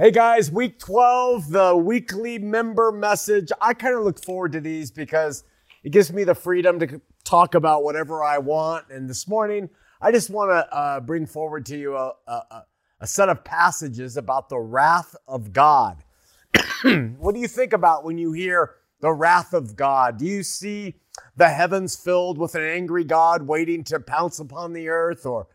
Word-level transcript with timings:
Hey 0.00 0.12
guys, 0.12 0.48
week 0.48 0.78
12, 0.78 1.50
the 1.50 1.76
weekly 1.76 2.38
member 2.38 2.92
message. 2.92 3.50
I 3.60 3.74
kind 3.74 3.96
of 3.96 4.04
look 4.04 4.24
forward 4.24 4.52
to 4.52 4.60
these 4.60 4.92
because 4.92 5.42
it 5.82 5.90
gives 5.90 6.12
me 6.12 6.22
the 6.22 6.36
freedom 6.36 6.78
to 6.78 7.00
talk 7.24 7.56
about 7.56 7.82
whatever 7.82 8.22
I 8.22 8.38
want. 8.38 8.90
And 8.90 9.10
this 9.10 9.26
morning, 9.26 9.68
I 10.00 10.12
just 10.12 10.30
want 10.30 10.52
to 10.52 10.72
uh, 10.72 11.00
bring 11.00 11.26
forward 11.26 11.66
to 11.66 11.76
you 11.76 11.96
a, 11.96 12.12
a, 12.28 12.62
a 13.00 13.06
set 13.08 13.28
of 13.28 13.42
passages 13.42 14.16
about 14.16 14.48
the 14.48 14.60
wrath 14.60 15.16
of 15.26 15.52
God. 15.52 16.04
what 17.18 17.34
do 17.34 17.40
you 17.40 17.48
think 17.48 17.72
about 17.72 18.04
when 18.04 18.18
you 18.18 18.30
hear 18.30 18.76
the 19.00 19.10
wrath 19.10 19.52
of 19.52 19.74
God? 19.74 20.16
Do 20.16 20.26
you 20.26 20.44
see 20.44 20.94
the 21.36 21.48
heavens 21.48 21.96
filled 21.96 22.38
with 22.38 22.54
an 22.54 22.62
angry 22.62 23.02
God 23.02 23.42
waiting 23.42 23.82
to 23.82 23.98
pounce 23.98 24.38
upon 24.38 24.74
the 24.74 24.90
earth 24.90 25.26
or 25.26 25.48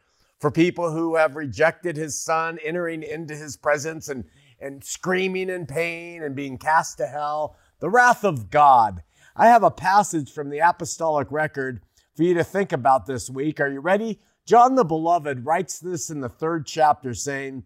for 0.43 0.51
people 0.51 0.91
who 0.91 1.15
have 1.15 1.37
rejected 1.37 1.95
his 1.95 2.19
son 2.19 2.59
entering 2.65 3.01
into 3.01 3.33
his 3.33 3.55
presence 3.55 4.09
and, 4.09 4.25
and 4.59 4.83
screaming 4.83 5.49
in 5.49 5.65
pain 5.65 6.21
and 6.21 6.35
being 6.35 6.57
cast 6.57 6.97
to 6.97 7.07
hell. 7.07 7.55
The 7.79 7.89
wrath 7.89 8.25
of 8.25 8.49
God. 8.49 9.03
I 9.37 9.47
have 9.47 9.63
a 9.63 9.71
passage 9.71 10.29
from 10.29 10.49
the 10.49 10.59
apostolic 10.59 11.31
record 11.31 11.81
for 12.13 12.23
you 12.23 12.33
to 12.33 12.43
think 12.43 12.73
about 12.73 13.05
this 13.05 13.29
week. 13.29 13.61
Are 13.61 13.69
you 13.69 13.79
ready? 13.79 14.19
John 14.45 14.75
the 14.75 14.83
Beloved 14.83 15.45
writes 15.45 15.79
this 15.79 16.09
in 16.09 16.19
the 16.19 16.27
third 16.27 16.65
chapter, 16.65 17.13
saying, 17.13 17.63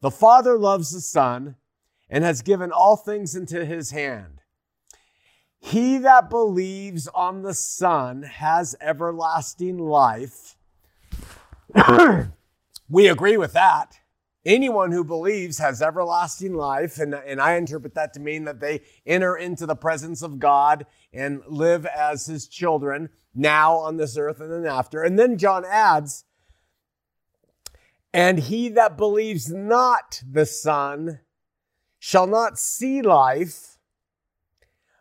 The 0.00 0.12
Father 0.12 0.56
loves 0.56 0.92
the 0.92 1.00
Son 1.00 1.56
and 2.08 2.22
has 2.22 2.40
given 2.40 2.70
all 2.70 2.96
things 2.96 3.34
into 3.34 3.64
his 3.64 3.90
hand. 3.90 4.42
He 5.58 5.98
that 5.98 6.30
believes 6.30 7.08
on 7.08 7.42
the 7.42 7.54
Son 7.54 8.22
has 8.22 8.76
everlasting 8.80 9.78
life 9.78 10.56
we 12.88 13.08
agree 13.08 13.36
with 13.36 13.52
that. 13.52 13.98
Anyone 14.44 14.90
who 14.90 15.04
believes 15.04 15.58
has 15.58 15.80
everlasting 15.80 16.54
life, 16.54 16.98
and, 16.98 17.14
and 17.14 17.40
I 17.40 17.54
interpret 17.54 17.94
that 17.94 18.12
to 18.14 18.20
mean 18.20 18.44
that 18.44 18.60
they 18.60 18.80
enter 19.06 19.36
into 19.36 19.66
the 19.66 19.76
presence 19.76 20.20
of 20.20 20.40
God 20.40 20.86
and 21.12 21.42
live 21.46 21.86
as 21.86 22.26
his 22.26 22.48
children 22.48 23.10
now 23.34 23.76
on 23.76 23.96
this 23.96 24.16
earth 24.16 24.40
and 24.40 24.52
then 24.52 24.66
after. 24.66 25.02
And 25.02 25.18
then 25.18 25.38
John 25.38 25.64
adds, 25.64 26.24
and 28.12 28.40
he 28.40 28.68
that 28.70 28.96
believes 28.96 29.50
not 29.50 30.22
the 30.28 30.44
Son 30.44 31.20
shall 31.98 32.26
not 32.26 32.58
see 32.58 33.00
life, 33.00 33.78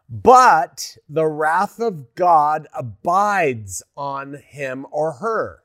but 0.08 0.97
the 1.09 1.25
wrath 1.25 1.80
of 1.80 2.13
God 2.13 2.67
abides 2.78 3.81
on 3.97 4.35
him 4.35 4.85
or 4.91 5.13
her. 5.13 5.61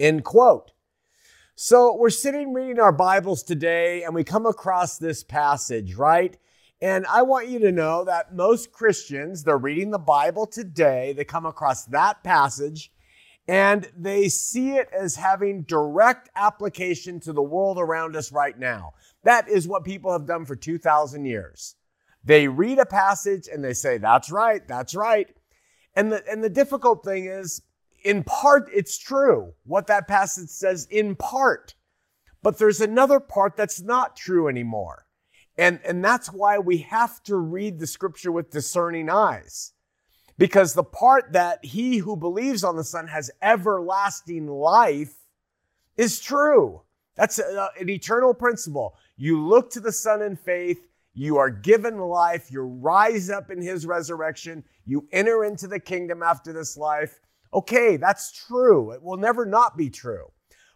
End 0.00 0.22
quote. 0.24 0.70
So 1.56 1.96
we're 1.96 2.10
sitting 2.10 2.52
reading 2.52 2.78
our 2.78 2.92
Bibles 2.92 3.42
today 3.42 4.04
and 4.04 4.14
we 4.14 4.22
come 4.22 4.46
across 4.46 4.96
this 4.96 5.24
passage, 5.24 5.94
right? 5.94 6.36
And 6.80 7.04
I 7.06 7.22
want 7.22 7.48
you 7.48 7.58
to 7.58 7.72
know 7.72 8.04
that 8.04 8.32
most 8.32 8.70
Christians, 8.70 9.42
they're 9.42 9.58
reading 9.58 9.90
the 9.90 9.98
Bible 9.98 10.46
today, 10.46 11.12
they 11.14 11.24
come 11.24 11.46
across 11.46 11.84
that 11.86 12.22
passage 12.22 12.92
and 13.48 13.90
they 13.96 14.28
see 14.28 14.76
it 14.76 14.88
as 14.96 15.16
having 15.16 15.62
direct 15.62 16.30
application 16.36 17.18
to 17.20 17.32
the 17.32 17.42
world 17.42 17.78
around 17.78 18.14
us 18.14 18.30
right 18.30 18.56
now. 18.56 18.92
That 19.24 19.48
is 19.48 19.66
what 19.66 19.82
people 19.82 20.12
have 20.12 20.26
done 20.26 20.44
for 20.44 20.54
2,000 20.54 21.24
years. 21.24 21.74
They 22.22 22.46
read 22.46 22.78
a 22.78 22.86
passage 22.86 23.48
and 23.52 23.64
they 23.64 23.72
say, 23.72 23.98
that's 23.98 24.30
right, 24.30 24.66
that's 24.68 24.94
right. 24.94 25.28
And 25.96 26.12
the, 26.12 26.22
and 26.30 26.44
the 26.44 26.50
difficult 26.50 27.04
thing 27.04 27.24
is, 27.24 27.62
in 28.04 28.24
part, 28.24 28.68
it's 28.72 28.98
true 28.98 29.54
what 29.64 29.86
that 29.88 30.08
passage 30.08 30.48
says 30.48 30.86
in 30.90 31.16
part, 31.16 31.74
but 32.42 32.58
there's 32.58 32.80
another 32.80 33.20
part 33.20 33.56
that's 33.56 33.80
not 33.80 34.16
true 34.16 34.48
anymore. 34.48 35.06
And, 35.56 35.80
and 35.84 36.04
that's 36.04 36.32
why 36.32 36.58
we 36.58 36.78
have 36.78 37.22
to 37.24 37.36
read 37.36 37.78
the 37.78 37.86
scripture 37.86 38.30
with 38.30 38.50
discerning 38.50 39.10
eyes. 39.10 39.72
Because 40.38 40.72
the 40.72 40.84
part 40.84 41.32
that 41.32 41.64
he 41.64 41.96
who 41.96 42.16
believes 42.16 42.62
on 42.62 42.76
the 42.76 42.84
Son 42.84 43.08
has 43.08 43.28
everlasting 43.42 44.46
life 44.46 45.14
is 45.96 46.20
true. 46.20 46.82
That's 47.16 47.40
a, 47.40 47.70
an 47.80 47.90
eternal 47.90 48.32
principle. 48.34 48.94
You 49.16 49.44
look 49.44 49.70
to 49.70 49.80
the 49.80 49.90
Son 49.90 50.22
in 50.22 50.36
faith, 50.36 50.86
you 51.12 51.38
are 51.38 51.50
given 51.50 51.98
life, 51.98 52.52
you 52.52 52.60
rise 52.60 53.28
up 53.28 53.50
in 53.50 53.60
his 53.60 53.84
resurrection, 53.84 54.62
you 54.86 55.08
enter 55.10 55.44
into 55.44 55.66
the 55.66 55.80
kingdom 55.80 56.22
after 56.22 56.52
this 56.52 56.76
life, 56.76 57.18
Okay, 57.52 57.96
that's 57.96 58.32
true. 58.32 58.92
It 58.92 59.02
will 59.02 59.16
never 59.16 59.46
not 59.46 59.76
be 59.76 59.90
true. 59.90 60.26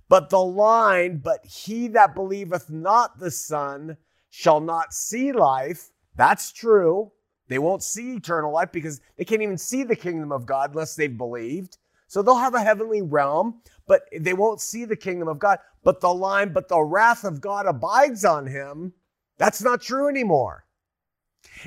But 0.09 0.31
the 0.31 0.39
line, 0.39 1.19
but 1.19 1.45
he 1.45 1.89
that 1.89 2.15
believeth 2.15 2.71
not 2.71 3.19
the 3.19 3.31
Son 3.31 3.97
shall 4.31 4.61
not 4.61 4.93
see 4.93 5.33
life, 5.33 5.91
that's 6.17 6.53
true. 6.53 7.13
They 7.49 7.59
won't 7.59 7.83
see 7.83 8.15
eternal 8.15 8.53
life 8.53 8.73
because 8.73 9.01
they 9.17 9.25
can't 9.25 9.43
even 9.43 9.59
see 9.59 9.85
the 9.85 9.97
kingdom 9.97 10.33
of 10.33 10.47
God 10.47 10.71
unless 10.71 10.95
they've 10.95 11.17
believed. 11.17 11.79
So 12.07 12.23
they'll 12.23 12.37
have 12.37 12.55
a 12.55 12.61
heavenly 12.61 13.03
realm, 13.03 13.63
but 13.87 14.03
they 14.19 14.35
won't 14.35 14.61
see 14.61 14.85
the 14.85 14.97
kingdom 14.97 15.29
of 15.29 15.39
God. 15.39 15.59
But 15.83 16.01
the 16.01 16.13
line, 16.13 16.53
but 16.53 16.69
the 16.69 16.81
wrath 16.81 17.25
of 17.25 17.41
God 17.41 17.67
abides 17.67 18.25
on 18.25 18.47
him, 18.47 18.93
that's 19.39 19.63
not 19.63 19.81
true 19.81 20.09
anymore. 20.09 20.65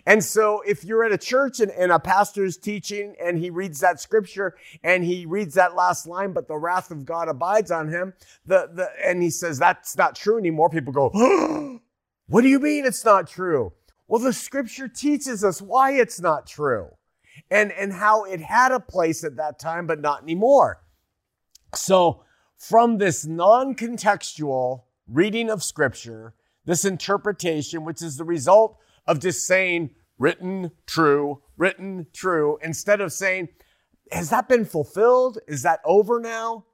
And 0.05 0.23
so 0.23 0.61
if 0.65 0.83
you're 0.83 1.03
at 1.03 1.11
a 1.11 1.17
church 1.17 1.59
and, 1.59 1.71
and 1.71 1.91
a 1.91 1.99
pastor's 1.99 2.57
teaching 2.57 3.15
and 3.21 3.37
he 3.37 3.49
reads 3.49 3.79
that 3.79 3.99
scripture 3.99 4.55
and 4.83 5.03
he 5.03 5.25
reads 5.25 5.55
that 5.55 5.75
last 5.75 6.07
line, 6.07 6.33
but 6.33 6.47
the 6.47 6.57
wrath 6.57 6.91
of 6.91 7.05
God 7.05 7.29
abides 7.29 7.71
on 7.71 7.89
him, 7.89 8.13
the, 8.45 8.69
the, 8.73 8.89
and 9.03 9.21
he 9.21 9.29
says 9.29 9.57
that's 9.57 9.97
not 9.97 10.15
true 10.15 10.37
anymore, 10.37 10.69
people 10.69 10.93
go, 10.93 11.09
what 12.27 12.41
do 12.41 12.47
you 12.47 12.59
mean 12.59 12.85
it's 12.85 13.05
not 13.05 13.27
true? 13.27 13.73
Well, 14.07 14.21
the 14.21 14.33
scripture 14.33 14.87
teaches 14.87 15.43
us 15.43 15.61
why 15.61 15.93
it's 15.93 16.19
not 16.19 16.45
true 16.45 16.89
and, 17.49 17.71
and 17.71 17.93
how 17.93 18.23
it 18.25 18.41
had 18.41 18.71
a 18.71 18.79
place 18.79 19.23
at 19.23 19.37
that 19.37 19.59
time, 19.59 19.87
but 19.87 19.99
not 19.99 20.23
anymore. 20.23 20.81
So 21.73 22.23
from 22.57 22.97
this 22.97 23.25
non-contextual 23.25 24.83
reading 25.07 25.49
of 25.49 25.63
scripture, 25.63 26.33
this 26.65 26.85
interpretation, 26.85 27.83
which 27.85 28.01
is 28.01 28.17
the 28.17 28.23
result 28.23 28.77
of 29.07 29.19
just 29.19 29.45
saying 29.45 29.91
written 30.17 30.71
true, 30.85 31.41
written 31.57 32.07
true, 32.13 32.57
instead 32.61 33.01
of 33.01 33.11
saying, 33.11 33.49
has 34.11 34.29
that 34.29 34.47
been 34.47 34.65
fulfilled? 34.65 35.39
Is 35.47 35.63
that 35.63 35.79
over 35.83 36.19
now? 36.19 36.65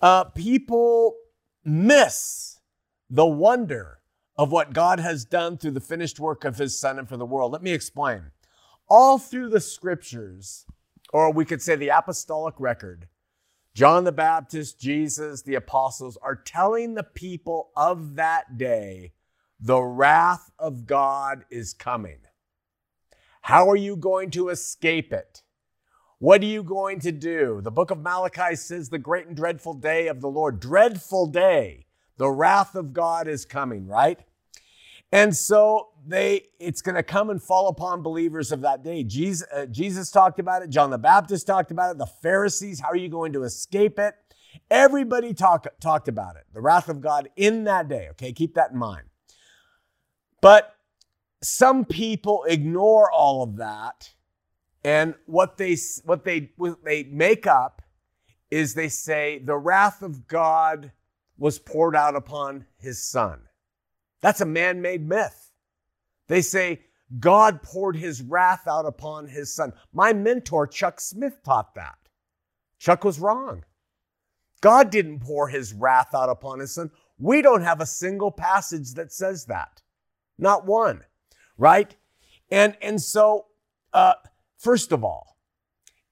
Uh, 0.00 0.24
people 0.24 1.16
miss 1.64 2.60
the 3.08 3.26
wonder 3.26 4.00
of 4.36 4.52
what 4.52 4.72
God 4.72 5.00
has 5.00 5.24
done 5.24 5.56
through 5.56 5.70
the 5.72 5.80
finished 5.80 6.20
work 6.20 6.44
of 6.44 6.58
his 6.58 6.78
son 6.78 6.98
and 6.98 7.08
for 7.08 7.16
the 7.16 7.24
world. 7.24 7.52
Let 7.52 7.62
me 7.62 7.72
explain. 7.72 8.30
All 8.88 9.18
through 9.18 9.48
the 9.48 9.60
scriptures, 9.60 10.66
or 11.12 11.32
we 11.32 11.44
could 11.44 11.62
say 11.62 11.74
the 11.74 11.88
apostolic 11.88 12.54
record, 12.58 13.08
John 13.74 14.04
the 14.04 14.12
Baptist, 14.12 14.78
Jesus, 14.80 15.42
the 15.42 15.54
apostles 15.54 16.16
are 16.22 16.36
telling 16.36 16.94
the 16.94 17.02
people 17.02 17.70
of 17.76 18.14
that 18.16 18.56
day 18.56 19.12
the 19.60 19.82
wrath 19.82 20.50
of 20.58 20.86
God 20.86 21.44
is 21.50 21.72
coming. 21.72 22.18
How 23.42 23.70
are 23.70 23.76
you 23.76 23.96
going 23.96 24.30
to 24.32 24.48
escape 24.48 25.12
it? 25.12 25.42
What 26.18 26.42
are 26.42 26.46
you 26.46 26.62
going 26.62 27.00
to 27.00 27.12
do? 27.12 27.60
The 27.62 27.70
book 27.70 27.90
of 27.90 28.00
Malachi 28.00 28.56
says 28.56 28.88
the 28.88 28.98
great 28.98 29.26
and 29.26 29.36
dreadful 29.36 29.74
day 29.74 30.08
of 30.08 30.20
the 30.20 30.28
Lord, 30.28 30.60
dreadful 30.60 31.26
day. 31.26 31.86
The 32.16 32.30
wrath 32.30 32.74
of 32.74 32.92
God 32.92 33.28
is 33.28 33.44
coming, 33.44 33.86
right? 33.86 34.18
And 35.12 35.36
so 35.36 35.88
they, 36.06 36.46
it's 36.58 36.82
going 36.82 36.94
to 36.94 37.02
come 37.02 37.30
and 37.30 37.40
fall 37.42 37.68
upon 37.68 38.02
believers 38.02 38.50
of 38.50 38.62
that 38.62 38.82
day. 38.82 39.04
Jesus, 39.04 39.46
uh, 39.54 39.66
Jesus 39.66 40.10
talked 40.10 40.40
about 40.40 40.62
it. 40.62 40.70
John 40.70 40.90
the 40.90 40.98
Baptist 40.98 41.46
talked 41.46 41.70
about 41.70 41.92
it. 41.92 41.98
The 41.98 42.06
Pharisees, 42.06 42.80
how 42.80 42.88
are 42.88 42.96
you 42.96 43.08
going 43.08 43.32
to 43.34 43.42
escape 43.42 43.98
it? 43.98 44.14
Everybody 44.70 45.34
talk, 45.34 45.66
talked 45.80 46.08
about 46.08 46.36
it. 46.36 46.44
The 46.52 46.60
wrath 46.60 46.88
of 46.88 47.00
God 47.00 47.28
in 47.36 47.64
that 47.64 47.88
day. 47.88 48.08
Okay, 48.12 48.32
keep 48.32 48.54
that 48.54 48.72
in 48.72 48.78
mind. 48.78 49.04
But 50.46 50.76
some 51.42 51.84
people 51.84 52.44
ignore 52.44 53.10
all 53.10 53.42
of 53.42 53.56
that. 53.56 54.12
And 54.84 55.16
what 55.26 55.56
they, 55.56 55.76
what 56.04 56.22
they, 56.22 56.52
what 56.56 56.84
they 56.84 57.02
make 57.02 57.48
up 57.48 57.82
is 58.48 58.72
they 58.72 58.88
say 58.88 59.40
the 59.40 59.56
wrath 59.56 60.02
of 60.02 60.28
God 60.28 60.92
was 61.36 61.58
poured 61.58 61.96
out 61.96 62.14
upon 62.14 62.64
his 62.78 63.02
son. 63.02 63.40
That's 64.20 64.40
a 64.40 64.46
man 64.46 64.80
made 64.80 65.08
myth. 65.08 65.50
They 66.28 66.42
say 66.42 66.82
God 67.18 67.60
poured 67.64 67.96
his 67.96 68.22
wrath 68.22 68.68
out 68.68 68.86
upon 68.86 69.26
his 69.26 69.52
son. 69.52 69.72
My 69.92 70.12
mentor, 70.12 70.68
Chuck 70.68 71.00
Smith, 71.00 71.42
taught 71.44 71.74
that. 71.74 71.98
Chuck 72.78 73.02
was 73.02 73.18
wrong. 73.18 73.64
God 74.60 74.90
didn't 74.90 75.24
pour 75.24 75.48
his 75.48 75.74
wrath 75.74 76.14
out 76.14 76.28
upon 76.28 76.60
his 76.60 76.72
son. 76.72 76.92
We 77.18 77.42
don't 77.42 77.62
have 77.62 77.80
a 77.80 77.86
single 77.86 78.30
passage 78.30 78.94
that 78.94 79.12
says 79.12 79.46
that. 79.46 79.82
Not 80.38 80.66
one, 80.66 81.02
right? 81.58 81.94
And, 82.50 82.76
and 82.80 83.00
so, 83.00 83.46
uh, 83.92 84.14
first 84.58 84.92
of 84.92 85.02
all, 85.04 85.36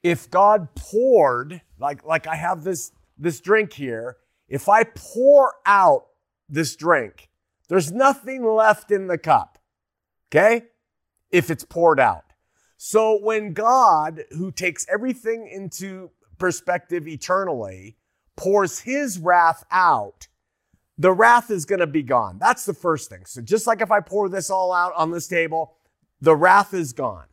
if 0.03 0.31
God 0.31 0.69
poured, 0.75 1.63
like, 1.79 2.05
like 2.05 2.27
I 2.27 2.37
have 2.37 2.65
this, 2.65 2.93
this 3.19 3.41
drink 3.41 3.73
here, 3.73 4.17
if 4.49 4.69
I 4.69 4.85
pour 4.85 5.55
out 5.65 6.07
this 6.49 6.77
drink, 6.77 7.29
There's 7.69 7.93
nothing 7.93 8.45
left 8.45 8.91
in 8.91 9.07
the 9.07 9.19
cup, 9.19 9.59
okay? 10.29 10.67
If 11.31 11.51
it's 11.51 11.65
poured 11.65 11.99
out. 11.99 12.25
So 12.77 13.19
when 13.21 13.53
God, 13.53 14.25
who 14.33 14.53
takes 14.53 14.87
everything 14.93 15.49
into 15.51 16.11
perspective 16.39 17.09
eternally, 17.09 17.97
pours 18.37 18.81
his 18.81 19.19
wrath 19.19 19.65
out, 19.71 20.29
the 20.99 21.13
wrath 21.13 21.51
is 21.51 21.65
going 21.65 21.81
to 21.81 21.87
be 21.87 22.03
gone. 22.03 22.39
That's 22.39 22.65
the 22.65 22.75
first 22.75 23.11
thing. 23.11 23.25
So 23.27 23.41
just 23.41 23.67
like 23.67 23.81
if 23.81 23.91
I 23.91 24.01
pour 24.01 24.29
this 24.29 24.51
all 24.51 24.73
out 24.73 24.93
on 24.97 25.11
this 25.11 25.27
table, 25.27 25.77
the 26.21 26.37
wrath 26.37 26.73
is 26.73 26.93
gone. 26.93 27.27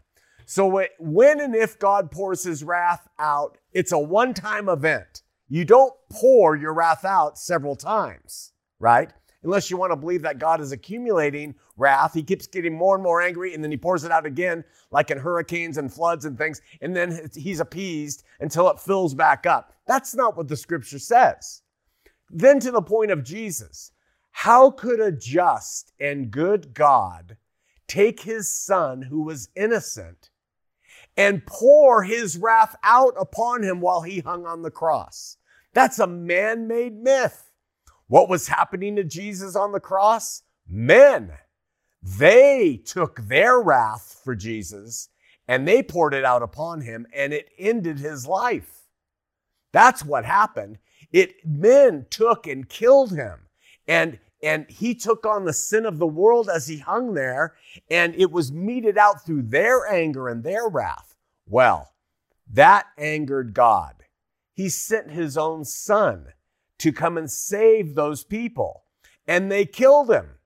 So 0.45 0.85
when 0.99 1.39
and 1.39 1.55
if 1.55 1.79
God 1.79 2.11
pours 2.11 2.43
his 2.43 2.63
wrath 2.63 3.07
out, 3.19 3.57
it's 3.71 3.91
a 3.91 3.99
one 3.99 4.33
time 4.33 4.67
event. 4.67 5.21
You 5.47 5.65
don't 5.65 5.93
pour 6.09 6.55
your 6.55 6.73
wrath 6.73 7.05
out 7.05 7.37
several 7.37 7.75
times, 7.75 8.53
right? 8.79 9.13
Unless 9.43 9.71
you 9.71 9.77
want 9.77 9.91
to 9.91 9.95
believe 9.95 10.21
that 10.23 10.39
God 10.39 10.61
is 10.61 10.71
accumulating 10.71 11.55
wrath. 11.75 12.13
He 12.13 12.23
keeps 12.23 12.47
getting 12.47 12.77
more 12.77 12.95
and 12.95 13.03
more 13.03 13.21
angry, 13.21 13.53
and 13.53 13.63
then 13.63 13.71
he 13.71 13.77
pours 13.77 14.03
it 14.03 14.11
out 14.11 14.25
again, 14.25 14.63
like 14.91 15.09
in 15.09 15.17
hurricanes 15.17 15.77
and 15.77 15.91
floods 15.91 16.25
and 16.25 16.37
things, 16.37 16.61
and 16.81 16.95
then 16.95 17.29
he's 17.35 17.59
appeased 17.59 18.23
until 18.39 18.69
it 18.69 18.79
fills 18.79 19.13
back 19.13 19.45
up. 19.45 19.73
That's 19.87 20.13
not 20.15 20.37
what 20.37 20.47
the 20.47 20.57
scripture 20.57 20.99
says. 20.99 21.63
Then 22.31 22.59
to 22.61 22.71
the 22.71 22.81
point 22.81 23.11
of 23.11 23.23
Jesus, 23.23 23.91
how 24.31 24.71
could 24.71 24.99
a 24.99 25.11
just 25.11 25.91
and 25.99 26.31
good 26.31 26.73
God 26.73 27.37
take 27.87 28.21
his 28.21 28.49
son 28.49 29.01
who 29.01 29.21
was 29.23 29.49
innocent 29.55 30.29
and 31.17 31.45
pour 31.45 32.03
his 32.03 32.37
wrath 32.37 32.75
out 32.83 33.13
upon 33.19 33.63
him 33.63 33.81
while 33.81 34.01
he 34.01 34.19
hung 34.19 34.45
on 34.45 34.61
the 34.61 34.71
cross. 34.71 35.37
That's 35.73 35.99
a 35.99 36.07
man 36.07 36.67
made 36.67 36.95
myth. 36.95 37.51
What 38.07 38.29
was 38.29 38.47
happening 38.47 38.95
to 38.95 39.03
Jesus 39.03 39.55
on 39.55 39.71
the 39.71 39.79
cross? 39.79 40.43
Men. 40.67 41.33
They 42.01 42.81
took 42.83 43.21
their 43.27 43.59
wrath 43.59 44.21
for 44.23 44.35
Jesus 44.35 45.09
and 45.47 45.67
they 45.67 45.83
poured 45.83 46.13
it 46.13 46.25
out 46.25 46.41
upon 46.41 46.81
him 46.81 47.05
and 47.13 47.33
it 47.33 47.49
ended 47.57 47.99
his 47.99 48.25
life. 48.25 48.87
That's 49.71 50.03
what 50.03 50.25
happened. 50.25 50.79
It 51.11 51.45
men 51.45 52.05
took 52.09 52.47
and 52.47 52.67
killed 52.67 53.11
him 53.11 53.47
and 53.87 54.19
and 54.43 54.65
he 54.69 54.95
took 54.95 55.25
on 55.25 55.45
the 55.45 55.53
sin 55.53 55.85
of 55.85 55.99
the 55.99 56.07
world 56.07 56.49
as 56.49 56.67
he 56.67 56.79
hung 56.79 57.13
there 57.13 57.55
and 57.89 58.15
it 58.15 58.31
was 58.31 58.51
meted 58.51 58.97
out 58.97 59.23
through 59.23 59.43
their 59.43 59.87
anger 59.87 60.27
and 60.27 60.43
their 60.43 60.67
wrath. 60.67 61.15
Well, 61.47 61.91
that 62.51 62.87
angered 62.97 63.53
God. 63.53 64.03
He 64.53 64.69
sent 64.69 65.11
his 65.11 65.37
own 65.37 65.65
son 65.65 66.33
to 66.79 66.91
come 66.91 67.17
and 67.17 67.31
save 67.31 67.95
those 67.95 68.23
people, 68.23 68.83
and 69.27 69.51
they 69.51 69.65
killed 69.65 70.11
him. 70.11 70.37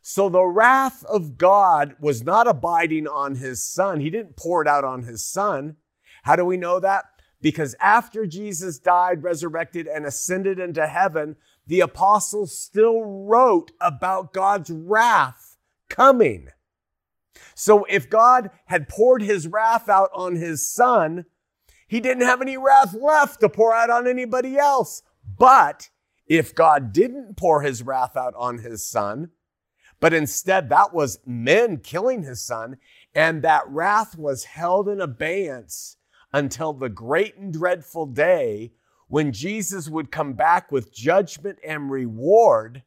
So 0.00 0.28
the 0.28 0.44
wrath 0.44 1.04
of 1.04 1.36
God 1.36 1.96
was 1.98 2.22
not 2.22 2.46
abiding 2.46 3.06
on 3.06 3.36
his 3.36 3.64
son. 3.64 4.00
He 4.00 4.10
didn't 4.10 4.36
pour 4.36 4.62
it 4.62 4.68
out 4.68 4.84
on 4.84 5.02
his 5.02 5.24
son. 5.24 5.76
How 6.22 6.36
do 6.36 6.44
we 6.44 6.56
know 6.56 6.78
that? 6.80 7.04
Because 7.44 7.76
after 7.78 8.26
Jesus 8.26 8.78
died, 8.78 9.22
resurrected, 9.22 9.86
and 9.86 10.06
ascended 10.06 10.58
into 10.58 10.86
heaven, 10.86 11.36
the 11.66 11.80
apostles 11.80 12.56
still 12.56 13.04
wrote 13.04 13.70
about 13.82 14.32
God's 14.32 14.70
wrath 14.70 15.58
coming. 15.90 16.48
So 17.54 17.84
if 17.84 18.08
God 18.08 18.48
had 18.64 18.88
poured 18.88 19.20
his 19.20 19.46
wrath 19.46 19.90
out 19.90 20.08
on 20.14 20.36
his 20.36 20.66
son, 20.66 21.26
he 21.86 22.00
didn't 22.00 22.24
have 22.24 22.40
any 22.40 22.56
wrath 22.56 22.94
left 22.98 23.40
to 23.40 23.50
pour 23.50 23.74
out 23.74 23.90
on 23.90 24.08
anybody 24.08 24.56
else. 24.56 25.02
But 25.38 25.90
if 26.26 26.54
God 26.54 26.94
didn't 26.94 27.36
pour 27.36 27.60
his 27.60 27.82
wrath 27.82 28.16
out 28.16 28.32
on 28.38 28.60
his 28.60 28.82
son, 28.82 29.32
but 30.00 30.14
instead 30.14 30.70
that 30.70 30.94
was 30.94 31.18
men 31.26 31.76
killing 31.76 32.22
his 32.22 32.40
son, 32.40 32.78
and 33.14 33.42
that 33.42 33.68
wrath 33.68 34.16
was 34.16 34.44
held 34.44 34.88
in 34.88 34.98
abeyance 34.98 35.98
until 36.34 36.72
the 36.72 36.88
great 36.88 37.36
and 37.36 37.52
dreadful 37.52 38.06
day 38.06 38.72
when 39.06 39.30
Jesus 39.30 39.88
would 39.88 40.10
come 40.10 40.32
back 40.32 40.72
with 40.72 40.92
judgment 40.92 41.60
and 41.64 41.92
reward, 41.92 42.82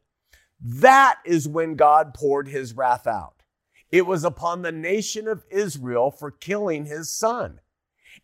that 0.62 1.20
is 1.26 1.48
when 1.48 1.76
God 1.76 2.14
poured 2.14 2.50
his 2.50 2.74
wrath 2.74 3.08
out. 3.08 3.44
It 3.90 4.06
was 4.06 4.26
upon 4.26 4.62
the 4.62 4.74
nation 4.74 5.30
of 5.30 5.46
Israel 5.50 6.12
for 6.12 6.30
killing 6.30 6.88
his 6.88 7.10
son. 7.10 7.62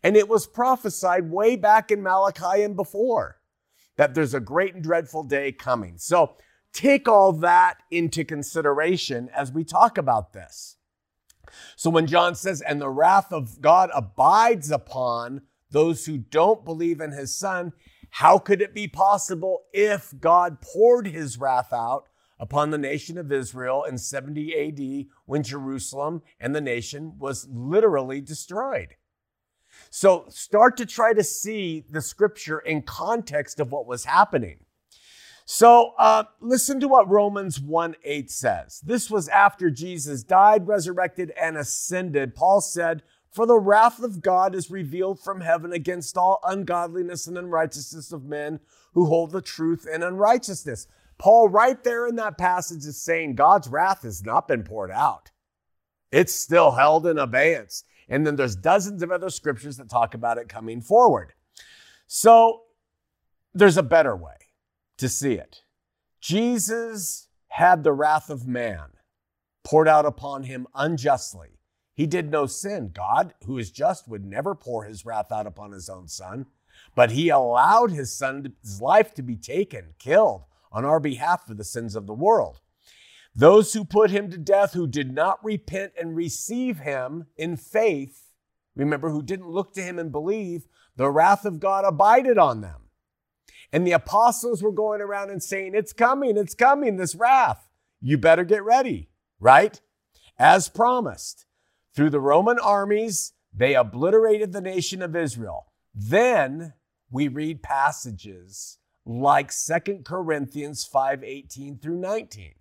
And 0.02 0.14
it 0.14 0.28
was 0.28 0.46
prophesied 0.46 1.30
way 1.30 1.56
back 1.56 1.90
in 1.90 2.02
Malachi 2.02 2.62
and 2.62 2.76
before 2.76 3.40
that 3.96 4.14
there's 4.14 4.34
a 4.34 4.40
great 4.40 4.74
and 4.74 4.82
dreadful 4.82 5.22
day 5.22 5.52
coming. 5.52 5.96
So 5.96 6.36
take 6.74 7.08
all 7.08 7.32
that 7.32 7.78
into 7.90 8.24
consideration 8.26 9.30
as 9.34 9.50
we 9.50 9.64
talk 9.64 9.96
about 9.96 10.34
this. 10.34 10.76
So 11.76 11.90
when 11.90 12.06
John 12.06 12.34
says, 12.34 12.60
and 12.60 12.80
the 12.80 12.90
wrath 12.90 13.32
of 13.32 13.60
God 13.60 13.90
abides 13.94 14.70
upon 14.70 15.42
those 15.70 16.06
who 16.06 16.18
don't 16.18 16.64
believe 16.64 17.00
in 17.00 17.12
his 17.12 17.36
son, 17.36 17.72
how 18.10 18.38
could 18.38 18.62
it 18.62 18.74
be 18.74 18.86
possible 18.86 19.64
if 19.72 20.14
God 20.20 20.60
poured 20.60 21.08
his 21.08 21.38
wrath 21.38 21.72
out 21.72 22.08
upon 22.38 22.70
the 22.70 22.78
nation 22.78 23.18
of 23.18 23.32
Israel 23.32 23.84
in 23.84 23.98
70 23.98 24.54
AD 24.54 25.06
when 25.26 25.42
Jerusalem 25.42 26.22
and 26.40 26.54
the 26.54 26.60
nation 26.60 27.14
was 27.18 27.48
literally 27.50 28.20
destroyed. 28.20 28.96
So 29.90 30.26
start 30.28 30.76
to 30.78 30.86
try 30.86 31.12
to 31.12 31.24
see 31.24 31.84
the 31.88 32.00
scripture 32.00 32.58
in 32.58 32.82
context 32.82 33.60
of 33.60 33.72
what 33.72 33.86
was 33.86 34.04
happening. 34.04 34.60
So 35.44 35.92
uh, 35.98 36.24
listen 36.40 36.80
to 36.80 36.88
what 36.88 37.08
Romans 37.08 37.60
1 37.60 37.96
8 38.02 38.30
says. 38.30 38.80
This 38.80 39.10
was 39.10 39.28
after 39.28 39.70
Jesus 39.70 40.22
died, 40.22 40.66
resurrected, 40.66 41.32
and 41.38 41.56
ascended. 41.56 42.34
Paul 42.34 42.62
said, 42.62 43.02
For 43.30 43.46
the 43.46 43.58
wrath 43.58 44.02
of 44.02 44.22
God 44.22 44.54
is 44.54 44.70
revealed 44.70 45.20
from 45.20 45.42
heaven 45.42 45.72
against 45.72 46.16
all 46.16 46.40
ungodliness 46.44 47.26
and 47.26 47.36
unrighteousness 47.36 48.10
of 48.10 48.24
men 48.24 48.60
who 48.94 49.06
hold 49.06 49.32
the 49.32 49.42
truth 49.42 49.86
in 49.92 50.02
unrighteousness. 50.02 50.86
Paul, 51.18 51.48
right 51.50 51.82
there 51.84 52.06
in 52.06 52.16
that 52.16 52.38
passage, 52.38 52.84
is 52.86 53.00
saying 53.00 53.34
God's 53.34 53.68
wrath 53.68 54.02
has 54.02 54.24
not 54.24 54.48
been 54.48 54.64
poured 54.64 54.90
out. 54.90 55.30
It's 56.10 56.34
still 56.34 56.72
held 56.72 57.06
in 57.06 57.18
abeyance. 57.18 57.84
And 58.08 58.26
then 58.26 58.36
there's 58.36 58.56
dozens 58.56 59.02
of 59.02 59.10
other 59.10 59.30
scriptures 59.30 59.76
that 59.76 59.90
talk 59.90 60.14
about 60.14 60.38
it 60.38 60.48
coming 60.48 60.80
forward. 60.80 61.34
So 62.06 62.62
there's 63.52 63.76
a 63.76 63.82
better 63.82 64.16
way 64.16 64.43
to 64.98 65.08
see 65.08 65.34
it. 65.34 65.62
Jesus 66.20 67.28
had 67.48 67.84
the 67.84 67.92
wrath 67.92 68.30
of 68.30 68.46
man 68.46 68.90
poured 69.62 69.88
out 69.88 70.06
upon 70.06 70.44
him 70.44 70.66
unjustly. 70.74 71.58
He 71.94 72.06
did 72.06 72.30
no 72.30 72.46
sin. 72.46 72.90
God, 72.92 73.34
who 73.46 73.58
is 73.58 73.70
just, 73.70 74.08
would 74.08 74.24
never 74.24 74.54
pour 74.54 74.84
his 74.84 75.06
wrath 75.06 75.30
out 75.30 75.46
upon 75.46 75.72
his 75.72 75.88
own 75.88 76.08
son, 76.08 76.46
but 76.94 77.12
he 77.12 77.28
allowed 77.28 77.92
his 77.92 78.12
son's 78.12 78.80
life 78.80 79.14
to 79.14 79.22
be 79.22 79.36
taken, 79.36 79.94
killed 79.98 80.44
on 80.72 80.84
our 80.84 80.98
behalf 80.98 81.46
for 81.46 81.54
the 81.54 81.64
sins 81.64 81.94
of 81.94 82.06
the 82.06 82.14
world. 82.14 82.60
Those 83.34 83.72
who 83.72 83.84
put 83.84 84.10
him 84.10 84.30
to 84.30 84.38
death, 84.38 84.74
who 84.74 84.86
did 84.86 85.12
not 85.12 85.44
repent 85.44 85.92
and 85.98 86.16
receive 86.16 86.78
him 86.78 87.26
in 87.36 87.56
faith, 87.56 88.30
remember, 88.76 89.10
who 89.10 89.22
didn't 89.22 89.50
look 89.50 89.72
to 89.74 89.82
him 89.82 89.98
and 89.98 90.12
believe, 90.12 90.66
the 90.96 91.10
wrath 91.10 91.44
of 91.44 91.60
God 91.60 91.84
abided 91.84 92.38
on 92.38 92.60
them. 92.60 92.83
And 93.74 93.84
the 93.84 93.90
apostles 93.90 94.62
were 94.62 94.70
going 94.70 95.00
around 95.00 95.30
and 95.30 95.42
saying, 95.42 95.72
It's 95.74 95.92
coming, 95.92 96.36
it's 96.36 96.54
coming, 96.54 96.96
this 96.96 97.16
wrath. 97.16 97.68
You 98.00 98.16
better 98.16 98.44
get 98.44 98.62
ready, 98.62 99.08
right? 99.40 99.80
As 100.38 100.68
promised, 100.68 101.44
through 101.92 102.10
the 102.10 102.20
Roman 102.20 102.60
armies, 102.60 103.32
they 103.52 103.74
obliterated 103.74 104.52
the 104.52 104.60
nation 104.60 105.02
of 105.02 105.16
Israel. 105.16 105.72
Then 105.92 106.74
we 107.10 107.26
read 107.26 107.64
passages 107.64 108.78
like 109.04 109.50
Second 109.50 110.04
Corinthians 110.04 110.84
5 110.84 111.24
18 111.24 111.78
through 111.78 111.98
19. 111.98 112.54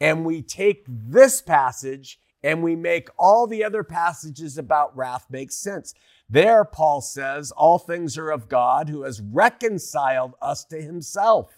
And 0.00 0.24
we 0.24 0.42
take 0.42 0.84
this 0.86 1.42
passage 1.42 2.20
and 2.40 2.62
we 2.62 2.76
make 2.76 3.08
all 3.18 3.48
the 3.48 3.64
other 3.64 3.82
passages 3.82 4.56
about 4.56 4.96
wrath 4.96 5.26
make 5.28 5.50
sense. 5.50 5.92
There, 6.32 6.64
Paul 6.64 7.00
says, 7.00 7.50
all 7.50 7.78
things 7.78 8.16
are 8.16 8.30
of 8.30 8.48
God 8.48 8.88
who 8.88 9.02
has 9.02 9.20
reconciled 9.20 10.34
us 10.40 10.64
to 10.66 10.80
himself 10.80 11.50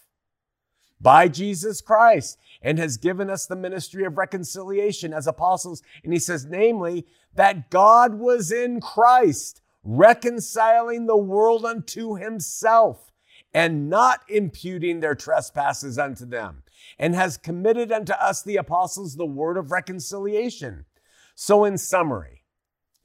by 0.99 1.29
Jesus 1.29 1.83
Christ 1.83 2.39
and 2.63 2.79
has 2.79 2.97
given 2.97 3.29
us 3.29 3.45
the 3.45 3.57
ministry 3.57 4.05
of 4.05 4.17
reconciliation 4.17 5.13
as 5.13 5.27
apostles. 5.27 5.83
And 6.03 6.13
he 6.15 6.19
says, 6.19 6.47
namely, 6.47 7.07
that 7.35 7.69
God 7.69 8.15
was 8.15 8.51
in 8.51 8.81
Christ, 8.81 9.61
reconciling 9.85 11.07
the 11.07 11.19
world 11.19 11.67
unto 11.67 12.15
himself 12.15 13.13
and 13.53 13.91
not 13.91 14.21
imputing 14.29 15.01
their 15.01 15.15
trespasses 15.15 15.99
unto 15.99 16.25
them, 16.25 16.63
and 16.99 17.15
has 17.15 17.37
committed 17.37 17.93
unto 17.93 18.15
us, 18.15 18.43
the 18.43 18.57
apostles, 18.57 19.17
the 19.17 19.27
word 19.27 19.59
of 19.59 19.71
reconciliation. 19.71 20.87
So, 21.35 21.65
in 21.67 21.77
summary, 21.77 22.45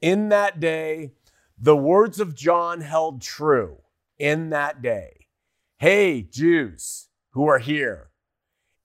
in 0.00 0.30
that 0.30 0.58
day, 0.58 1.12
the 1.60 1.76
words 1.76 2.20
of 2.20 2.34
John 2.34 2.80
held 2.80 3.20
true 3.20 3.78
in 4.18 4.50
that 4.50 4.80
day. 4.82 5.26
Hey, 5.78 6.22
Jews 6.22 7.08
who 7.30 7.46
are 7.46 7.58
here, 7.58 8.10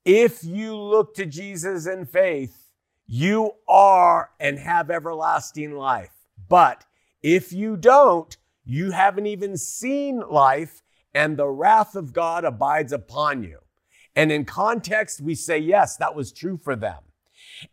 if 0.05 0.43
you 0.43 0.75
look 0.75 1.15
to 1.15 1.25
Jesus 1.25 1.87
in 1.87 2.05
faith, 2.05 2.69
you 3.05 3.51
are 3.67 4.31
and 4.39 4.59
have 4.59 4.89
everlasting 4.89 5.75
life. 5.75 6.13
But 6.49 6.85
if 7.21 7.53
you 7.53 7.77
don't, 7.77 8.35
you 8.65 8.91
haven't 8.91 9.27
even 9.27 9.57
seen 9.57 10.21
life, 10.29 10.81
and 11.13 11.37
the 11.37 11.47
wrath 11.47 11.95
of 11.95 12.13
God 12.13 12.43
abides 12.43 12.91
upon 12.91 13.43
you. 13.43 13.59
And 14.15 14.31
in 14.31 14.45
context, 14.45 15.21
we 15.21 15.35
say, 15.35 15.57
yes, 15.57 15.97
that 15.97 16.15
was 16.15 16.31
true 16.31 16.57
for 16.57 16.75
them. 16.75 16.99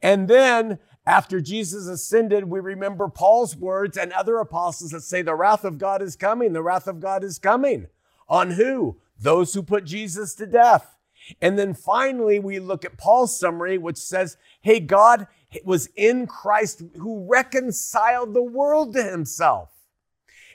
And 0.02 0.28
then 0.28 0.78
after 1.10 1.40
Jesus 1.40 1.88
ascended, 1.88 2.44
we 2.44 2.60
remember 2.60 3.08
Paul's 3.08 3.56
words 3.56 3.96
and 3.96 4.12
other 4.12 4.38
apostles 4.38 4.92
that 4.92 5.00
say, 5.00 5.22
the 5.22 5.34
wrath 5.34 5.64
of 5.64 5.76
God 5.76 6.02
is 6.02 6.14
coming. 6.14 6.52
The 6.52 6.62
wrath 6.62 6.86
of 6.86 7.00
God 7.00 7.24
is 7.24 7.36
coming. 7.36 7.88
On 8.28 8.52
who? 8.52 8.98
Those 9.18 9.52
who 9.52 9.64
put 9.64 9.84
Jesus 9.84 10.36
to 10.36 10.46
death. 10.46 10.96
And 11.42 11.58
then 11.58 11.74
finally, 11.74 12.38
we 12.38 12.60
look 12.60 12.84
at 12.84 12.96
Paul's 12.96 13.36
summary, 13.36 13.76
which 13.76 13.96
says, 13.96 14.36
Hey, 14.62 14.78
God 14.78 15.26
was 15.64 15.88
in 15.96 16.28
Christ 16.28 16.84
who 16.96 17.26
reconciled 17.28 18.32
the 18.32 18.42
world 18.42 18.94
to 18.94 19.02
himself. 19.02 19.70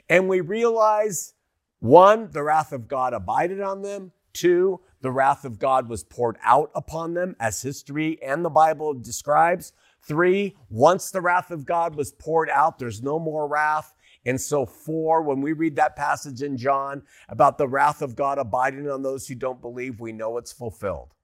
And 0.08 0.26
we 0.26 0.40
realize 0.40 1.34
one, 1.80 2.30
the 2.30 2.42
wrath 2.42 2.72
of 2.72 2.88
God 2.88 3.12
abided 3.12 3.60
on 3.60 3.82
them. 3.82 4.12
Two, 4.32 4.80
the 5.02 5.12
wrath 5.12 5.44
of 5.44 5.58
God 5.58 5.90
was 5.90 6.02
poured 6.02 6.38
out 6.42 6.70
upon 6.74 7.12
them, 7.12 7.36
as 7.38 7.60
history 7.60 8.18
and 8.22 8.42
the 8.42 8.50
Bible 8.50 8.94
describes. 8.94 9.74
Three, 10.06 10.56
once 10.70 11.10
the 11.10 11.20
wrath 11.20 11.50
of 11.50 11.66
God 11.66 11.96
was 11.96 12.12
poured 12.12 12.48
out, 12.48 12.78
there's 12.78 13.02
no 13.02 13.18
more 13.18 13.48
wrath. 13.48 13.94
And 14.24 14.40
so, 14.40 14.64
four, 14.64 15.22
when 15.22 15.40
we 15.40 15.52
read 15.52 15.76
that 15.76 15.96
passage 15.96 16.42
in 16.42 16.56
John 16.56 17.02
about 17.28 17.58
the 17.58 17.68
wrath 17.68 18.02
of 18.02 18.16
God 18.16 18.38
abiding 18.38 18.88
on 18.88 19.02
those 19.02 19.26
who 19.26 19.34
don't 19.34 19.60
believe, 19.60 20.00
we 20.00 20.12
know 20.12 20.36
it's 20.38 20.52
fulfilled. 20.52 21.14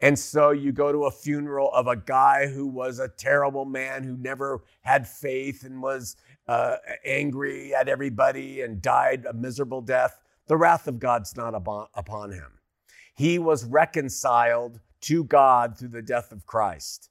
And 0.00 0.18
so 0.18 0.50
you 0.50 0.72
go 0.72 0.90
to 0.90 1.04
a 1.04 1.10
funeral 1.10 1.70
of 1.72 1.86
a 1.86 1.96
guy 1.96 2.46
who 2.46 2.66
was 2.66 2.98
a 2.98 3.08
terrible 3.08 3.64
man 3.64 4.02
who 4.02 4.16
never 4.16 4.64
had 4.82 5.06
faith 5.06 5.64
and 5.64 5.82
was 5.82 6.16
uh, 6.48 6.76
angry 7.04 7.74
at 7.74 7.88
everybody 7.88 8.62
and 8.62 8.82
died 8.82 9.26
a 9.26 9.32
miserable 9.32 9.80
death. 9.80 10.20
The 10.46 10.56
wrath 10.56 10.88
of 10.88 10.98
God's 10.98 11.36
not 11.36 11.54
upon 11.54 12.32
him. 12.32 12.58
He 13.14 13.38
was 13.38 13.64
reconciled 13.64 14.80
to 15.02 15.24
God 15.24 15.78
through 15.78 15.88
the 15.88 16.02
death 16.02 16.32
of 16.32 16.46
Christ. 16.46 17.10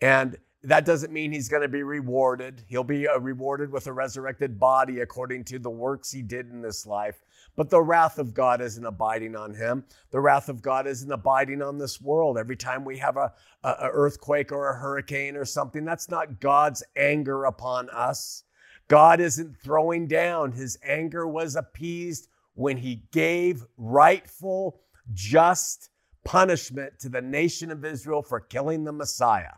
And 0.00 0.36
that 0.62 0.84
doesn't 0.84 1.12
mean 1.12 1.32
he's 1.32 1.48
going 1.48 1.62
to 1.62 1.68
be 1.68 1.82
rewarded. 1.82 2.64
He'll 2.66 2.84
be 2.84 3.08
uh, 3.08 3.18
rewarded 3.18 3.72
with 3.72 3.86
a 3.86 3.92
resurrected 3.92 4.58
body 4.58 5.00
according 5.00 5.44
to 5.44 5.58
the 5.58 5.70
works 5.70 6.10
he 6.10 6.22
did 6.22 6.50
in 6.50 6.60
this 6.60 6.86
life. 6.86 7.22
But 7.56 7.70
the 7.70 7.82
wrath 7.82 8.18
of 8.18 8.34
God 8.34 8.60
isn't 8.60 8.84
abiding 8.84 9.36
on 9.36 9.54
him. 9.54 9.84
The 10.10 10.20
wrath 10.20 10.48
of 10.48 10.62
God 10.62 10.86
isn't 10.86 11.10
abiding 11.10 11.62
on 11.62 11.78
this 11.78 12.00
world. 12.00 12.36
Every 12.36 12.56
time 12.56 12.84
we 12.84 12.98
have 12.98 13.16
a, 13.16 13.32
a, 13.64 13.68
a 13.68 13.88
earthquake 13.90 14.52
or 14.52 14.70
a 14.70 14.78
hurricane 14.78 15.36
or 15.36 15.44
something, 15.44 15.84
that's 15.84 16.10
not 16.10 16.40
God's 16.40 16.82
anger 16.94 17.44
upon 17.44 17.88
us. 17.90 18.44
God 18.88 19.20
isn't 19.20 19.56
throwing 19.62 20.06
down. 20.08 20.52
His 20.52 20.78
anger 20.82 21.26
was 21.26 21.56
appeased 21.56 22.28
when 22.54 22.76
he 22.76 23.04
gave 23.12 23.64
rightful, 23.78 24.80
just 25.14 25.90
punishment 26.24 26.98
to 27.00 27.08
the 27.08 27.22
nation 27.22 27.70
of 27.70 27.84
Israel 27.84 28.22
for 28.22 28.40
killing 28.40 28.84
the 28.84 28.92
Messiah. 28.92 29.54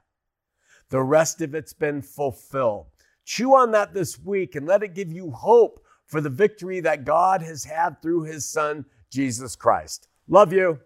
The 0.93 1.03
rest 1.03 1.41
of 1.41 1.55
it's 1.55 1.73
been 1.73 2.03
fulfilled. 2.03 2.85
Chew 3.25 3.55
on 3.55 3.71
that 3.71 3.95
this 3.95 4.19
week 4.19 4.57
and 4.57 4.67
let 4.67 4.83
it 4.83 4.95
give 4.95 5.11
you 5.11 5.31
hope 5.31 5.83
for 6.05 6.21
the 6.21 6.29
victory 6.29 6.81
that 6.81 7.07
God 7.07 7.41
has 7.41 7.65
had 7.65 8.03
through 8.03 8.25
his 8.25 8.47
son, 8.47 8.85
Jesus 9.11 9.57
Christ. 9.57 10.09
Love 10.29 10.53
you. 10.53 10.79